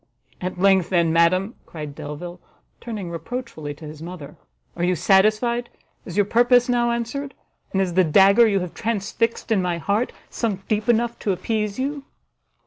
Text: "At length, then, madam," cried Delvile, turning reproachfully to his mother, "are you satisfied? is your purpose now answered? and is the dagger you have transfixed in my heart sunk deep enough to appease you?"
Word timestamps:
"At 0.41 0.57
length, 0.57 0.89
then, 0.89 1.13
madam," 1.13 1.53
cried 1.67 1.93
Delvile, 1.93 2.39
turning 2.79 3.11
reproachfully 3.11 3.75
to 3.75 3.85
his 3.85 4.01
mother, 4.01 4.35
"are 4.75 4.83
you 4.83 4.95
satisfied? 4.95 5.69
is 6.05 6.17
your 6.17 6.25
purpose 6.25 6.67
now 6.67 6.89
answered? 6.89 7.35
and 7.71 7.79
is 7.79 7.93
the 7.93 8.03
dagger 8.03 8.47
you 8.47 8.61
have 8.61 8.73
transfixed 8.73 9.51
in 9.51 9.61
my 9.61 9.77
heart 9.77 10.11
sunk 10.27 10.67
deep 10.67 10.89
enough 10.89 11.19
to 11.19 11.33
appease 11.33 11.77
you?" 11.77 12.03